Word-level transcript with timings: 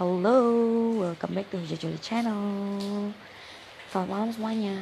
Hello, 0.00 0.40
welcome 0.96 1.36
back 1.36 1.52
to 1.52 1.60
Jojoli 1.60 2.00
Channel. 2.00 2.40
Selamat 3.92 4.08
malam 4.08 4.30
semuanya. 4.32 4.72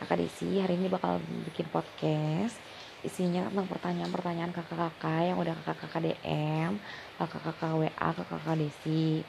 Kakak 0.00 0.16
Desi 0.16 0.64
hari 0.64 0.80
ini 0.80 0.88
bakal 0.88 1.20
bikin 1.44 1.68
podcast. 1.68 2.56
Isinya 3.04 3.44
tentang 3.52 3.68
pertanyaan-pertanyaan 3.68 4.48
kakak-kakak 4.48 5.28
yang 5.28 5.36
udah 5.36 5.52
kakak-kakak 5.60 6.16
DM 6.16 6.80
Kakak-kakak 7.20 7.76
WA 7.76 8.08
ke 8.16 8.24
kakak 8.24 8.56
Desi. 8.64 9.20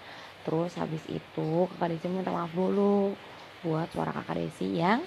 Terus 0.47 0.71
habis 0.79 1.04
itu 1.12 1.68
kakak 1.75 1.91
Desi 1.91 2.07
minta 2.07 2.32
maaf 2.32 2.55
dulu 2.55 3.20
Buat 3.68 3.91
suara 3.91 4.16
kakak 4.16 4.48
Desi 4.48 4.80
yang 4.80 5.04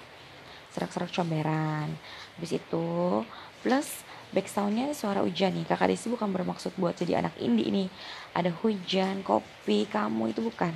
serak-serak 0.68 1.08
comberan. 1.16 1.96
Habis 2.36 2.60
itu 2.60 3.24
plus 3.64 4.04
backsoundnya 4.34 4.92
suara 4.92 5.24
hujan 5.24 5.56
nih. 5.56 5.64
Kakak 5.68 5.92
Desi 5.92 6.12
bukan 6.12 6.28
bermaksud 6.30 6.76
buat 6.76 6.96
jadi 6.96 7.20
anak 7.20 7.36
indie 7.40 7.68
ini. 7.68 7.84
Ada 8.32 8.52
hujan 8.64 9.24
kopi 9.24 9.88
kamu 9.88 10.32
itu 10.36 10.40
bukan. 10.44 10.72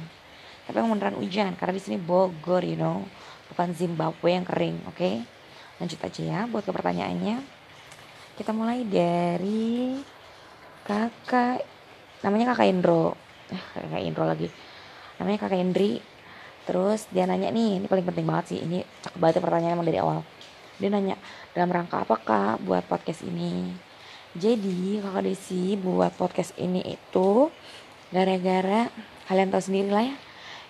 Tapi 0.62 0.76
yang 0.78 0.90
beneran 0.94 1.18
hujan 1.18 1.52
karena 1.58 1.74
di 1.74 1.82
sini 1.82 1.96
Bogor 2.00 2.64
you 2.64 2.78
know. 2.78 3.04
Bukan 3.52 3.76
Zimbabwe 3.76 4.32
yang 4.32 4.46
kering 4.48 4.80
oke? 4.88 4.96
Okay? 4.96 5.20
lanjut 5.82 5.98
aja 5.98 6.22
ya 6.22 6.40
buat 6.46 6.62
ke 6.62 6.70
pertanyaannya 6.70 7.42
kita 8.38 8.54
mulai 8.54 8.86
dari 8.86 9.98
kakak 10.86 11.66
namanya 12.22 12.54
kakak 12.54 12.70
Indro. 12.70 13.18
Eh 13.50 13.62
kakak 13.74 14.02
Indro 14.02 14.24
lagi. 14.24 14.48
Namanya 15.18 15.38
kakak 15.42 15.58
Indri. 15.58 15.98
Terus 16.62 17.10
dia 17.10 17.26
nanya 17.26 17.50
nih 17.50 17.82
ini 17.82 17.86
paling 17.90 18.06
penting 18.06 18.22
banget 18.22 18.54
sih. 18.54 18.58
Ini 18.62 18.86
cakep 19.02 19.18
banget 19.18 19.42
pertanyaannya 19.42 19.74
emang 19.74 19.88
dari 19.90 19.98
awal 19.98 20.22
dia 20.82 20.90
nanya 20.90 21.14
dalam 21.54 21.70
rangka 21.70 22.02
apa 22.02 22.18
kak 22.18 22.66
buat 22.66 22.82
podcast 22.90 23.22
ini? 23.22 23.70
Jadi 24.34 24.98
kakak 24.98 25.22
Desi 25.30 25.78
buat 25.78 26.10
podcast 26.18 26.58
ini 26.58 26.82
itu 26.82 27.54
gara-gara 28.10 28.90
kalian 29.30 29.54
tahu 29.54 29.62
sendiri 29.62 29.94
lah 29.94 30.10
ya 30.10 30.16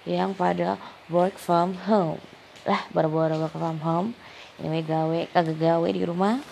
yang 0.05 0.37
pada 0.37 0.77
work 1.09 1.41
from 1.41 1.73
home. 1.89 2.21
Lah 2.69 2.85
baru-baru 2.93 3.41
work 3.41 3.57
from 3.57 3.81
home 3.81 4.13
ini 4.61 4.85
gawe 4.85 5.33
kagak 5.33 5.57
gawe 5.57 5.89
di 5.89 6.05
rumah. 6.05 6.45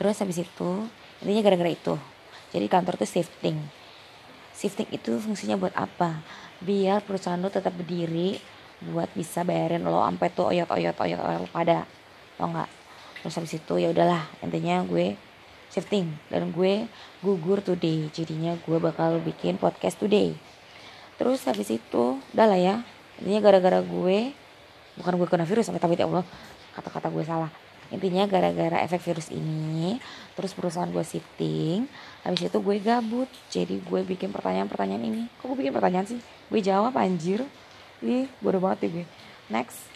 Terus 0.00 0.16
habis 0.24 0.40
itu 0.40 0.88
intinya 1.20 1.44
gara-gara 1.44 1.68
itu 1.68 1.94
jadi 2.56 2.66
kantor 2.66 2.96
tuh 2.96 3.10
shifting. 3.20 3.60
Shifting 4.56 4.88
itu 4.96 5.20
fungsinya 5.20 5.60
buat 5.60 5.76
apa? 5.76 6.24
Biar 6.64 7.04
perusahaan 7.04 7.36
lo 7.36 7.52
tetap 7.52 7.76
berdiri 7.76 8.40
buat 8.80 9.12
bisa 9.12 9.44
bayarin 9.44 9.84
lo 9.84 10.00
sampai 10.00 10.32
tuh 10.32 10.48
oyot 10.56 10.68
oyot 10.72 10.96
oyot 10.96 11.20
oyot 11.20 11.52
pada 11.52 11.84
tau 12.40 12.48
nggak? 12.48 12.70
Terus 13.20 13.34
habis 13.36 13.52
itu 13.52 13.74
ya 13.76 13.92
udahlah 13.92 14.24
intinya 14.40 14.80
gue 14.88 15.12
shifting 15.70 16.08
dan 16.32 16.50
gue 16.50 16.88
gugur 17.20 17.60
today. 17.60 18.08
Jadinya 18.10 18.56
gue 18.64 18.78
bakal 18.80 19.20
bikin 19.20 19.60
podcast 19.60 20.00
today. 20.00 20.34
Terus 21.20 21.44
habis 21.44 21.68
itu 21.68 22.16
udah 22.32 22.46
lah 22.48 22.56
ya. 22.56 22.74
Intinya 23.20 23.40
gara-gara 23.44 23.84
gue 23.84 24.32
bukan 24.96 25.12
gue 25.20 25.28
kena 25.28 25.44
virus 25.44 25.68
sampai 25.68 25.80
tapi 25.80 25.94
ya 26.00 26.08
Allah 26.08 26.24
kata-kata 26.74 27.12
gue 27.12 27.24
salah. 27.28 27.52
Intinya 27.90 28.24
gara-gara 28.24 28.80
efek 28.86 29.02
virus 29.02 29.28
ini 29.34 29.98
terus 30.38 30.54
perusahaan 30.54 30.88
gue 30.88 31.02
shifting 31.04 31.84
habis 32.24 32.48
itu 32.48 32.58
gue 32.58 32.76
gabut. 32.80 33.28
Jadi 33.52 33.84
gue 33.84 34.00
bikin 34.02 34.32
pertanyaan-pertanyaan 34.32 35.04
ini. 35.04 35.22
Kok 35.38 35.54
gue 35.54 35.58
bikin 35.60 35.74
pertanyaan 35.76 36.08
sih? 36.08 36.20
Gue 36.48 36.64
jawab 36.64 36.96
anjir. 36.96 37.44
Ih 38.00 38.32
bodoh 38.40 38.64
banget 38.64 38.88
ya 38.88 38.88
gue. 38.96 39.06
Next. 39.52 39.86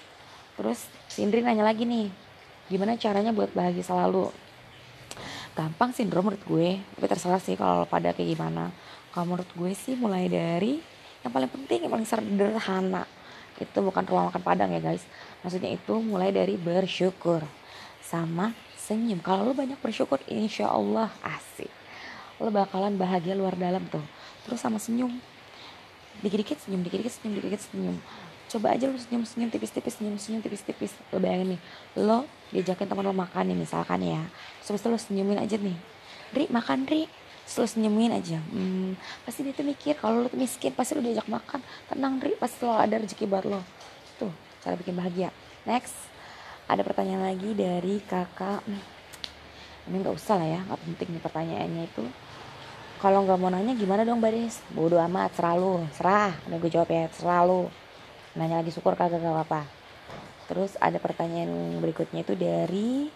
Terus 0.55 0.87
Sindri 1.09 1.43
nanya 1.43 1.67
lagi 1.67 1.83
nih 1.89 2.24
gimana 2.69 2.97
caranya 2.97 3.31
buat 3.31 3.53
bahagia 3.53 3.85
selalu? 3.85 4.33
Gampang 5.55 5.95
sih 5.95 6.03
menurut 6.09 6.41
gue. 6.43 6.81
Tapi 6.83 7.07
terserah 7.07 7.39
sih 7.39 7.55
kalau 7.55 7.87
pada 7.87 8.11
kayak 8.11 8.35
gimana. 8.35 8.75
Kalau 9.15 9.31
menurut 9.31 9.47
gue 9.55 9.73
sih 9.77 9.95
mulai 9.95 10.27
dari 10.27 10.83
yang 11.23 11.33
paling 11.33 11.51
penting 11.51 11.87
yang 11.87 11.93
paling 11.93 12.09
sederhana. 12.09 13.07
Itu 13.55 13.87
bukan 13.87 14.03
rumah 14.03 14.33
makan 14.33 14.43
padang 14.43 14.71
ya 14.75 14.83
guys. 14.83 15.07
Maksudnya 15.47 15.71
itu 15.77 15.95
mulai 16.03 16.35
dari 16.35 16.59
bersyukur 16.59 17.47
sama 18.03 18.51
senyum. 18.75 19.23
Kalau 19.23 19.47
lo 19.47 19.53
banyak 19.55 19.79
bersyukur 19.79 20.19
insya 20.27 20.69
Allah 20.69 21.15
asik. 21.23 21.71
Lo 22.43 22.51
bakalan 22.51 22.99
bahagia 22.99 23.39
luar 23.39 23.55
dalam 23.55 23.87
tuh. 23.87 24.03
Terus 24.43 24.59
sama 24.59 24.83
senyum. 24.83 25.15
Dikit-dikit 26.19 26.59
senyum 26.67 26.83
dikit-dikit 26.83 27.15
senyum 27.15 27.33
dikit-dikit 27.39 27.63
senyum 27.71 27.97
coba 28.55 28.71
aja 28.71 28.87
lu 28.87 28.95
senyum-senyum 28.95 29.51
tipis-tipis 29.51 29.99
senyum-senyum 29.99 30.39
tipis-tipis. 30.39 30.95
Lo 31.11 31.19
bayangin 31.19 31.59
nih 31.59 31.61
lo 31.99 32.23
diajakin 32.55 32.87
teman 32.87 33.03
lo 33.03 33.11
makan 33.11 33.51
nih 33.51 33.59
misalkan 33.59 33.99
ya. 34.07 34.23
Terus 34.63 34.87
lo 34.87 34.95
senyumin 34.95 35.43
aja 35.43 35.59
nih. 35.59 35.75
Ri 36.31 36.47
makan 36.55 36.87
Ri. 36.87 37.11
Terus 37.45 37.75
senyumin 37.75 38.15
aja. 38.15 38.39
Hmm, 38.55 38.95
pasti 39.27 39.43
dia 39.43 39.53
tuh 39.53 39.67
mikir 39.67 39.99
kalau 39.99 40.23
lo 40.23 40.31
tuh 40.31 40.39
miskin 40.39 40.71
pasti 40.71 40.95
lo 40.95 41.03
diajak 41.03 41.27
makan. 41.27 41.59
Tenang 41.91 42.23
Ri 42.23 42.39
pasti 42.39 42.63
lo 42.63 42.79
ada 42.79 42.95
rezeki 42.95 43.27
buat 43.27 43.43
lo. 43.43 43.59
Tuh 44.23 44.31
cara 44.63 44.79
bikin 44.79 44.95
bahagia. 44.95 45.35
Next 45.67 45.99
ada 46.71 46.87
pertanyaan 46.87 47.35
lagi 47.35 47.59
dari 47.59 47.99
kakak. 48.07 48.63
Hmm, 48.63 48.83
ini 49.91 49.99
nggak 49.99 50.15
usah 50.15 50.39
lah 50.39 50.47
ya 50.47 50.61
nggak 50.63 50.81
penting 50.87 51.09
nih 51.19 51.23
pertanyaannya 51.27 51.83
itu. 51.91 52.07
Kalau 53.03 53.27
nggak 53.27 53.37
mau 53.37 53.51
nanya 53.51 53.75
gimana 53.75 54.07
dong 54.07 54.23
Bades 54.23 54.63
bodoh 54.71 55.03
amat 55.03 55.35
selalu 55.35 55.85
serah. 55.93 56.33
Udah 56.47 56.57
gue 56.63 56.71
jawab 56.71 56.89
ya 56.89 57.11
selalu 57.11 57.69
nanya 58.35 58.61
lagi 58.61 58.75
syukur 58.75 58.99
kagak 58.99 59.23
gak 59.23 59.35
apa-apa. 59.35 59.63
Terus 60.51 60.77
ada 60.83 60.99
pertanyaan 61.01 61.81
berikutnya 61.81 62.27
itu 62.27 62.35
dari 62.37 63.09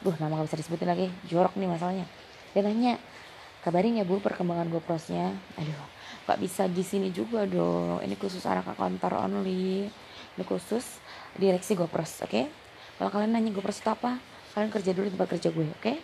duh 0.00 0.16
nama 0.16 0.40
gak 0.40 0.48
bisa 0.48 0.58
disebutin 0.64 0.88
lagi 0.88 1.06
jorok 1.26 1.58
nih 1.58 1.68
masalahnya. 1.68 2.06
Dia 2.54 2.62
nanya 2.64 2.96
kabarin 3.60 4.00
ya 4.00 4.08
bu 4.08 4.22
perkembangan 4.22 4.72
GoProsnya 4.72 5.36
aduh 5.60 5.80
gak 6.24 6.38
bisa 6.40 6.70
di 6.70 6.86
sini 6.86 7.10
juga 7.10 7.44
dong. 7.44 8.00
Ini 8.00 8.14
khusus 8.16 8.46
anak 8.46 8.72
kantor 8.78 9.26
only. 9.26 9.90
Ini 10.38 10.42
khusus 10.46 11.02
direksi 11.36 11.74
GoPros 11.74 12.24
oke? 12.24 12.30
Okay? 12.30 12.46
kalau 12.96 13.08
kalian 13.08 13.32
nanya 13.32 13.50
GoPros 13.52 13.80
itu 13.80 13.90
apa? 13.90 14.20
Kalian 14.52 14.70
kerja 14.70 14.90
dulu 14.92 15.04
di 15.08 15.12
tempat 15.14 15.28
kerja 15.36 15.48
gue 15.50 15.66
oke? 15.66 15.82
Okay? 15.82 15.96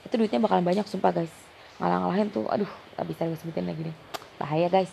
itu 0.00 0.18
duitnya 0.18 0.42
bakalan 0.42 0.66
banyak 0.66 0.88
sumpah 0.90 1.14
guys. 1.14 1.30
Ngalah-ngalahin 1.78 2.28
tuh 2.34 2.48
aduh 2.50 2.68
gak 2.98 3.06
bisa 3.06 3.30
gue 3.30 3.38
sebutin 3.38 3.68
lagi 3.68 3.86
deh. 3.86 3.96
Bahaya 4.40 4.66
guys. 4.66 4.90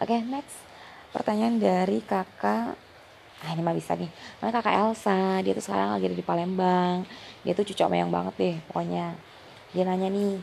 Oke 0.00 0.16
okay, 0.16 0.20
next 0.24 0.56
pertanyaan 1.16 1.56
dari 1.56 2.04
kakak 2.04 2.76
ah 3.36 3.52
ini 3.52 3.60
mah 3.60 3.76
bisa 3.76 3.96
nih. 3.96 4.08
Mana 4.40 4.52
kakak 4.52 4.76
Elsa 4.76 5.40
dia 5.40 5.52
tuh 5.56 5.64
sekarang 5.64 5.96
lagi 5.96 6.08
ada 6.08 6.16
di 6.16 6.24
Palembang. 6.24 7.08
Dia 7.44 7.52
tuh 7.56 7.64
cucok 7.64 7.88
meyang 7.88 8.12
banget 8.12 8.34
deh 8.36 8.56
pokoknya. 8.68 9.16
Dia 9.72 9.82
nanya 9.88 10.12
nih 10.12 10.36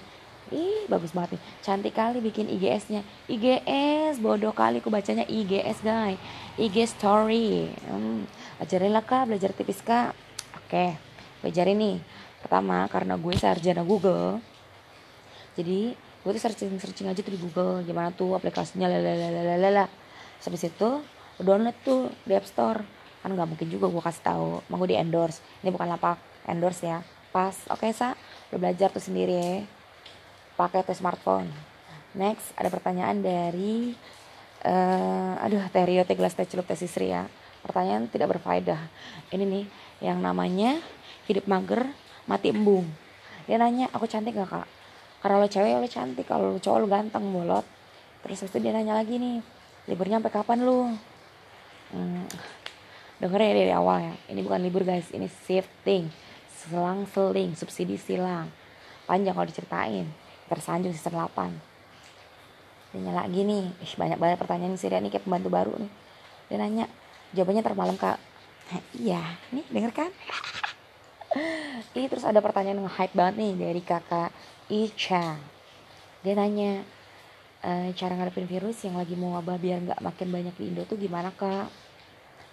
ih 0.53 0.85
bagus 0.89 1.13
banget 1.13 1.37
nih. 1.37 1.41
Cantik 1.61 1.93
kali 1.93 2.21
bikin 2.21 2.49
IGS-nya 2.49 3.01
IGS 3.29 4.17
bodoh 4.21 4.53
kali 4.53 4.81
aku 4.81 4.89
bacanya 4.89 5.25
IGS 5.29 5.85
guys 5.85 6.17
IG 6.57 6.89
story. 6.89 7.69
Hmm, 7.85 8.25
ajarin 8.61 8.93
lah 8.93 9.05
kak. 9.05 9.29
Belajar 9.29 9.53
tipis 9.53 9.81
kak. 9.81 10.13
Oke 10.57 10.97
belajarin 11.41 11.77
nih. 11.77 11.97
Pertama 12.41 12.85
karena 12.89 13.17
gue 13.17 13.33
sarjana 13.37 13.81
Google. 13.85 14.41
Jadi 15.53 15.93
gue 15.97 16.31
tuh 16.33 16.41
searching 16.41 16.77
searching 16.79 17.07
aja 17.11 17.19
tuh 17.19 17.33
di 17.35 17.41
Google 17.41 17.83
gimana 17.83 18.09
tuh 18.15 18.37
aplikasinya 18.39 18.87
lalalala 18.87 20.02
habis 20.47 20.67
itu 20.67 20.89
download 21.39 21.75
tuh 21.83 22.11
di 22.27 22.33
App 22.35 22.47
Store. 22.47 22.83
Kan 23.23 23.31
nggak 23.33 23.55
mungkin 23.55 23.67
juga 23.71 23.87
gue 23.87 24.03
kasih 24.03 24.23
tahu 24.23 24.47
mau 24.67 24.77
gue 24.83 24.93
di 24.93 24.97
endorse. 24.99 25.39
Ini 25.63 25.71
bukan 25.71 25.87
lapak 25.87 26.19
endorse 26.47 26.83
ya. 26.83 26.99
Pas 27.31 27.55
oke 27.71 27.87
okay, 27.87 27.91
sa 27.95 28.13
lo 28.51 28.59
belajar 28.59 28.91
tuh 28.91 29.01
sendiri. 29.01 29.35
Ya 29.39 29.63
pakai 30.53 30.85
tuh 30.85 30.93
smartphone. 30.93 31.49
Next 32.13 32.53
ada 32.53 32.69
pertanyaan 32.69 33.25
dari 33.25 33.97
uh, 34.65 35.33
aduh 35.41 35.65
Terio 35.73 36.05
Teglas 36.05 36.37
Tecelup 36.37 36.69
Tesisri 36.69 37.09
ya. 37.09 37.25
Pertanyaan 37.65 38.05
tidak 38.11 38.37
berfaedah. 38.37 38.79
Ini 39.33 39.43
nih 39.43 39.65
yang 40.03 40.19
namanya 40.19 40.77
hidup 41.25 41.47
mager 41.49 41.89
mati 42.27 42.53
embung. 42.53 42.85
Dia 43.47 43.59
nanya 43.59 43.91
aku 43.91 44.07
cantik 44.07 44.35
gak 44.35 44.51
kak? 44.51 44.67
Karena 45.23 45.39
lo 45.39 45.47
cewek 45.47 45.79
lo 45.79 45.87
cantik. 45.89 46.27
Kalau 46.27 46.55
lo 46.55 46.59
cowok 46.59 46.79
lo 46.83 46.87
ganteng 46.91 47.23
bolot. 47.31 47.65
Terus 48.23 48.45
itu 48.45 48.57
dia 48.59 48.71
nanya 48.75 48.99
lagi 48.99 49.19
nih 49.19 49.62
liburnya 49.89 50.19
sampai 50.19 50.33
kapan 50.33 50.59
lu 50.63 50.91
hmm, 51.91 52.25
denger 53.19 53.39
ya 53.39 53.51
dari 53.55 53.73
awal 53.73 53.97
ya. 53.99 54.13
Ini 54.31 54.39
bukan 54.43 54.59
libur 54.63 54.83
guys. 54.83 55.09
Ini 55.11 55.27
shifting. 55.27 56.11
Selang 56.51 57.07
seling. 57.11 57.55
Subsidi 57.55 57.99
silang. 57.99 58.51
Panjang 59.07 59.35
kalau 59.35 59.47
diceritain. 59.47 60.07
Tersanjung 60.47 60.93
season 60.95 61.15
8 61.17 61.73
dia 62.93 63.09
lagi 63.09 63.41
nih. 63.41 63.73
Ih, 63.81 63.93
banyak 63.97 64.21
banget 64.21 64.37
pertanyaan 64.37 64.77
sih 64.77 64.85
nih. 64.85 65.09
Kayak 65.09 65.25
pembantu 65.25 65.49
baru 65.49 65.73
nih. 65.81 65.91
Dia 66.45 66.57
nanya 66.61 66.85
jawabannya 67.33 67.63
termalam 67.65 67.97
kak. 67.97 68.21
Iya. 68.93 69.21
Nih 69.49 69.65
denger 69.73 69.91
kan? 69.97 70.11
Ini 71.97 72.05
terus 72.05 72.21
ada 72.21 72.37
pertanyaan 72.37 72.85
yang 72.85 72.93
hype 72.93 73.17
banget 73.17 73.41
nih 73.41 73.53
dari 73.57 73.81
kakak 73.81 74.29
Icha 74.69 75.41
dia 76.23 76.33
nanya 76.39 76.87
e, 77.63 77.95
cara 77.95 78.13
ngadepin 78.19 78.45
virus 78.45 78.83
yang 78.83 78.99
lagi 78.99 79.15
mau 79.15 79.39
wabah 79.39 79.55
biar 79.55 79.79
nggak 79.87 80.01
makin 80.03 80.27
banyak 80.29 80.53
di 80.59 80.63
Indo 80.69 80.83
tuh 80.83 80.99
gimana 80.99 81.31
kak? 81.31 81.71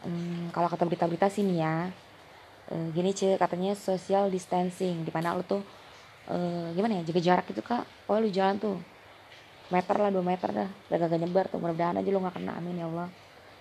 Hmm, 0.06 0.48
kalau 0.54 0.70
kata 0.70 0.88
berita-berita 0.88 1.28
sih 1.28 1.44
nih 1.44 1.58
ya, 1.60 1.76
e, 2.72 2.74
gini 2.94 3.10
cek 3.12 3.36
katanya 3.42 3.74
social 3.76 4.30
distancing 4.30 5.02
di 5.04 5.10
mana 5.12 5.36
lo 5.36 5.42
tuh 5.44 5.60
e, 6.30 6.36
gimana 6.78 7.02
ya 7.02 7.12
jaga 7.12 7.20
jarak 7.20 7.44
gitu 7.50 7.60
kak? 7.60 7.84
Oh 8.08 8.16
lu 8.22 8.30
jalan 8.30 8.56
tuh 8.56 8.78
meter 9.70 9.96
lah 9.98 10.10
dua 10.14 10.24
meter 10.24 10.48
dah. 10.50 10.70
Udah 10.88 10.96
gak 10.96 11.20
nyebar 11.20 11.46
tuh 11.50 11.58
mudah-mudahan 11.62 12.00
aja 12.00 12.08
lo 12.10 12.18
nggak 12.22 12.34
kena 12.40 12.52
amin 12.58 12.80
ya 12.80 12.86
Allah. 12.88 13.08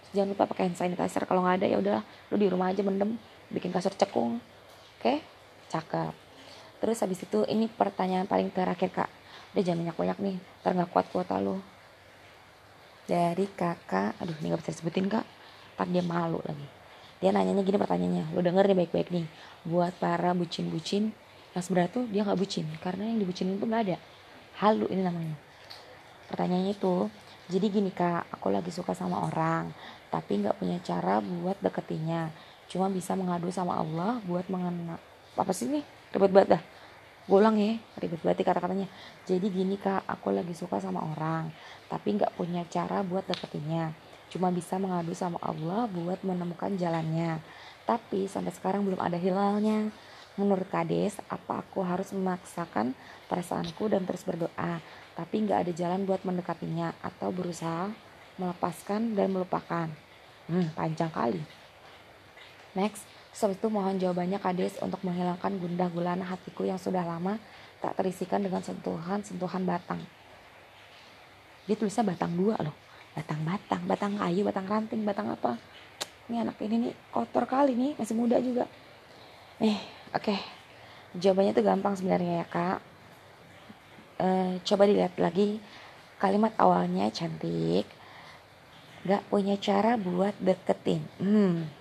Terus 0.05 0.11
jangan 0.15 0.29
lupa 0.33 0.43
pakai 0.49 0.63
hand 0.69 0.77
sanitizer 0.77 1.23
kalau 1.25 1.41
nggak 1.45 1.55
ada 1.61 1.67
ya 1.69 1.77
udah 1.81 1.99
lo 2.05 2.35
di 2.37 2.47
rumah 2.49 2.71
aja 2.71 2.81
mendem 2.85 3.17
bikin 3.49 3.73
kasur 3.73 3.93
cekung 3.97 4.39
oke? 5.01 5.13
Cakep. 5.69 6.13
Terus 6.79 6.97
habis 7.03 7.19
itu 7.21 7.43
ini 7.51 7.67
pertanyaan 7.67 8.25
paling 8.25 8.49
terakhir 8.49 8.89
kak 8.89 9.09
udah 9.53 9.63
jangan 9.63 9.79
banyak 9.85 9.97
banyak 9.97 10.17
nih. 10.21 10.37
Ntar 10.61 10.71
nggak 10.77 10.89
kuat 10.93 11.05
kuota 11.09 11.37
lo 11.41 11.57
dari 13.09 13.49
kakak 13.49 14.13
aduh 14.21 14.37
ini 14.37 14.53
nggak 14.53 14.61
bisa 14.61 14.71
disebutin 14.77 15.09
kak. 15.09 15.25
Ntar 15.77 15.87
dia 15.89 16.03
malu 16.05 16.39
lagi. 16.45 16.67
Dia 17.19 17.29
nanyanya 17.35 17.65
gini 17.65 17.77
pertanyaannya. 17.81 18.25
Lo 18.33 18.39
denger 18.39 18.63
nih 18.69 18.77
baik-baik 18.85 19.09
nih. 19.09 19.25
Buat 19.65 19.97
para 19.97 20.31
bucin-bucin 20.37 21.11
yang 21.57 21.63
sebenarnya 21.65 21.91
tuh 21.91 22.05
dia 22.07 22.21
nggak 22.23 22.39
bucin. 22.39 22.65
Karena 22.79 23.09
yang 23.09 23.19
dibucinin 23.19 23.57
tuh 23.57 23.67
nggak 23.67 23.83
ada. 23.89 23.97
Halu 24.61 24.85
ini 24.93 25.01
namanya. 25.01 25.35
Pertanyaannya 26.29 26.73
itu 26.77 27.09
jadi 27.49 27.65
gini 27.67 27.91
kak. 27.91 28.29
Aku 28.37 28.53
lagi 28.53 28.69
suka 28.69 28.93
sama 28.93 29.25
orang 29.25 29.73
tapi 30.09 30.41
nggak 30.41 30.57
punya 30.57 30.77
cara 30.85 31.21
buat 31.21 31.57
deketinnya. 31.61 32.29
Cuma 32.69 32.85
bisa 32.89 33.17
mengadu 33.17 33.49
sama 33.49 33.81
Allah 33.81 34.21
buat 34.29 34.45
mengena 34.45 35.01
apa 35.39 35.55
sih 35.55 35.71
nih 35.71 35.83
ribet 36.11 36.31
banget 36.35 36.49
dah 36.57 36.63
gue 37.29 37.37
ulang 37.37 37.61
ya 37.61 37.77
ribet 38.01 38.17
banget 38.25 38.41
kata-katanya. 38.41 38.89
Jadi 39.29 39.53
gini 39.53 39.77
kak 39.77 40.09
aku 40.09 40.33
lagi 40.33 40.57
suka 40.57 40.81
sama 40.81 41.05
orang 41.05 41.53
tapi 41.85 42.17
nggak 42.17 42.33
punya 42.33 42.65
cara 42.65 43.05
buat 43.05 43.29
deketinnya 43.29 44.09
cuma 44.29 44.53
bisa 44.53 44.77
mengadu 44.77 45.11
sama 45.17 45.41
Allah 45.41 45.89
buat 45.89 46.21
menemukan 46.21 46.77
jalannya. 46.77 47.41
Tapi 47.83 48.29
sampai 48.29 48.53
sekarang 48.53 48.85
belum 48.85 49.01
ada 49.01 49.17
hilalnya. 49.17 49.89
Menurut 50.37 50.69
Kades, 50.71 51.19
apa 51.27 51.65
aku 51.65 51.83
harus 51.83 52.15
memaksakan 52.15 52.95
perasaanku 53.27 53.91
dan 53.91 54.07
terus 54.07 54.23
berdoa, 54.23 54.79
tapi 55.17 55.43
nggak 55.43 55.67
ada 55.67 55.71
jalan 55.75 56.07
buat 56.07 56.23
mendekatinya 56.23 56.95
atau 57.03 57.33
berusaha 57.33 57.91
melepaskan 58.39 59.19
dan 59.19 59.35
melupakan? 59.35 59.91
Hmm, 60.47 60.71
panjang 60.79 61.11
kali. 61.11 61.43
Next, 62.71 63.03
setelah 63.29 63.55
itu 63.55 63.67
mohon 63.69 63.95
jawabannya 64.01 64.41
Kades 64.41 64.81
untuk 64.81 64.99
menghilangkan 65.05 65.53
gundah 65.61 65.87
gulana 65.93 66.25
hatiku 66.25 66.65
yang 66.65 66.81
sudah 66.81 67.05
lama 67.05 67.37
tak 67.79 67.95
terisikan 67.95 68.43
dengan 68.43 68.59
sentuhan-sentuhan 68.59 69.63
batang. 69.63 70.01
Dia 71.69 71.77
tulisnya 71.77 72.03
batang 72.03 72.33
dua 72.33 72.57
loh. 72.59 72.75
Batang-batang, 73.13 73.81
batang 73.85 74.13
kayu, 74.17 74.41
batang 74.41 74.65
ranting, 74.65 75.01
batang 75.05 75.27
apa. 75.29 75.55
Ini 76.29 76.45
anak 76.45 76.61
ini 76.61 76.89
nih 76.89 76.93
kotor 77.13 77.45
kali 77.45 77.73
nih, 77.73 77.91
masih 77.97 78.15
muda 78.17 78.37
juga. 78.41 78.65
Eh, 79.61 79.77
Oke, 80.09 80.33
okay. 80.33 80.39
jawabannya 81.21 81.53
tuh 81.53 81.65
gampang 81.65 81.93
sebenarnya 81.93 82.41
ya 82.41 82.45
kak. 82.49 82.79
Uh, 84.19 84.59
coba 84.67 84.83
dilihat 84.89 85.15
lagi 85.21 85.61
kalimat 86.17 86.51
awalnya 86.57 87.07
cantik. 87.13 87.85
Gak 89.05 89.23
punya 89.31 89.55
cara 89.55 89.95
buat 89.95 90.35
deketin. 90.43 91.05
Hmm. 91.21 91.78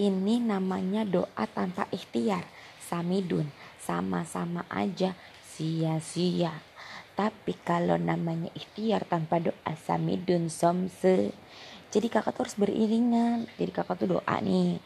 Ini 0.00 0.40
namanya 0.40 1.04
doa 1.04 1.44
tanpa 1.44 1.84
ikhtiar. 1.92 2.48
Samidun, 2.80 3.44
sama-sama 3.76 4.64
aja 4.72 5.12
sia-sia. 5.44 6.56
Tapi 7.12 7.52
kalau 7.60 8.00
namanya 8.00 8.48
ikhtiar 8.56 9.04
tanpa 9.04 9.44
doa 9.44 9.72
samidun 9.76 10.48
somse. 10.48 11.36
Jadi 11.92 12.06
kakak 12.08 12.32
tuh 12.32 12.48
harus 12.48 12.56
beriringan. 12.56 13.44
Jadi 13.60 13.70
kakak 13.76 14.00
tuh 14.00 14.16
doa 14.16 14.36
nih 14.40 14.80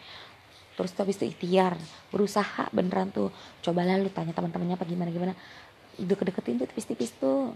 terus 0.75 0.91
tuh 0.91 1.07
habis 1.07 1.17
itu 1.23 1.31
ikhtiar 1.31 1.79
berusaha 2.11 2.67
beneran 2.75 3.11
tuh 3.15 3.31
coba 3.63 3.87
lu 3.95 4.11
tanya 4.11 4.35
teman-temannya 4.35 4.75
apa 4.75 4.87
gimana 4.87 5.11
gimana 5.15 5.33
deket-deketin 5.95 6.59
tuh 6.59 6.67
tipis-tipis 6.67 7.15
tuh 7.15 7.55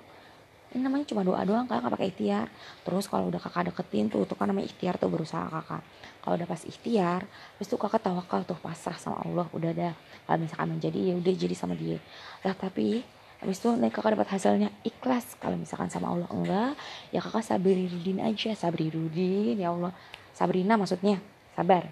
ini 0.76 0.84
namanya 0.84 1.08
cuma 1.08 1.24
doa 1.24 1.40
doang 1.48 1.64
kakak 1.64 1.80
nggak 1.80 1.94
pakai 1.96 2.08
ikhtiar. 2.12 2.46
Terus 2.84 3.04
kalau 3.08 3.32
udah 3.32 3.40
kakak 3.40 3.72
deketin 3.72 4.12
tuh 4.12 4.28
itu 4.28 4.34
kan 4.36 4.52
namanya 4.52 4.68
ikhtiar 4.68 5.00
tuh 5.00 5.08
berusaha 5.08 5.48
kakak. 5.48 5.82
Kalau 6.20 6.34
udah 6.36 6.48
pas 6.48 6.62
ikhtiar 6.64 7.24
terus 7.56 7.68
tuh 7.72 7.80
kakak 7.80 8.04
tawakal 8.04 8.44
tuh 8.44 8.58
pasrah 8.60 9.00
sama 9.00 9.24
Allah. 9.24 9.48
Udah 9.56 9.72
ada 9.72 9.90
kalau 10.28 10.44
misalkan 10.44 10.68
menjadi 10.76 10.98
ya 11.00 11.14
udah 11.16 11.32
jadi 11.32 11.54
sama 11.56 11.72
dia. 11.72 11.96
Lah 12.44 12.52
tapi 12.52 13.00
habis 13.40 13.56
itu 13.62 13.68
nih 13.72 13.88
kakak 13.88 14.12
dapat 14.12 14.28
hasilnya 14.28 14.68
ikhlas. 14.84 15.40
Kalau 15.40 15.56
misalkan 15.56 15.88
sama 15.88 16.12
Allah 16.12 16.28
enggak 16.28 16.76
ya 17.16 17.24
kakak 17.24 17.44
sabrirudin 17.48 18.20
aja. 18.20 18.52
Sabrirudin 18.52 19.56
ya 19.56 19.72
Allah. 19.72 19.96
Sabrina 20.36 20.76
maksudnya 20.76 21.16
sabar. 21.56 21.88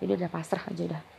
Jadi 0.00 0.12
udah 0.16 0.28
pasrah 0.28 0.64
aja 0.68 0.82
udah 0.84 1.09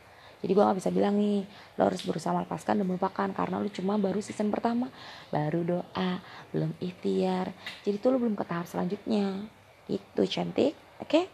jadi 0.42 0.52
gue 0.58 0.64
gak 0.66 0.78
bisa 0.82 0.90
bilang 0.90 1.14
nih 1.16 1.46
lo 1.78 1.86
harus 1.86 2.02
berusaha 2.02 2.34
melepaskan 2.34 2.82
dan 2.82 2.86
melupakan 2.86 3.28
karena 3.30 3.62
lo 3.62 3.70
cuma 3.70 3.94
baru 3.96 4.18
season 4.18 4.50
pertama 4.50 4.90
baru 5.30 5.62
doa 5.62 6.18
belum 6.50 6.74
ikhtiar 6.82 7.54
jadi 7.86 7.96
tuh 8.02 8.10
lo 8.12 8.18
belum 8.18 8.34
ke 8.34 8.44
tahap 8.44 8.66
selanjutnya 8.66 9.46
itu 9.86 10.22
cantik 10.26 10.74
oke 10.98 11.08
okay? 11.08 11.24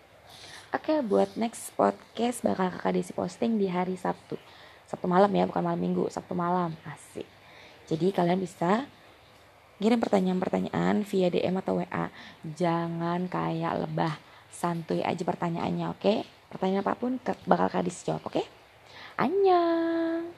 oke 0.76 0.84
okay, 0.84 0.98
buat 1.00 1.34
next 1.40 1.72
podcast 1.74 2.44
bakal 2.44 2.68
kakak 2.68 3.00
Desi 3.00 3.16
posting 3.16 3.56
di 3.56 3.66
hari 3.66 3.96
Sabtu 3.96 4.36
Sabtu 4.84 5.08
malam 5.08 5.32
ya 5.32 5.48
bukan 5.48 5.64
malam 5.64 5.80
minggu 5.80 6.12
Sabtu 6.12 6.36
malam 6.36 6.76
asik 6.84 7.26
jadi 7.88 8.12
kalian 8.12 8.44
bisa 8.44 8.84
kirim 9.80 10.02
pertanyaan-pertanyaan 10.02 11.06
via 11.08 11.32
DM 11.32 11.56
atau 11.64 11.80
WA 11.80 12.12
jangan 12.44 13.24
kayak 13.30 13.88
lebah 13.88 14.20
santuy 14.52 15.00
aja 15.00 15.22
pertanyaannya 15.24 15.86
oke 15.88 16.00
okay? 16.04 16.18
pertanyaan 16.52 16.84
apa 16.84 16.98
pun 16.98 17.16
bakal 17.48 17.72
Kadis 17.72 18.04
jawab 18.04 18.24
oke 18.28 18.36
okay? 18.36 18.57
안녕. 19.20 20.32